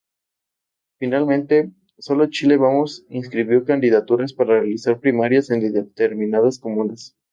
[0.97, 7.15] Finalmente, sólo Chile Vamos inscribió candidaturas para realizar primarias en determinadas comunas.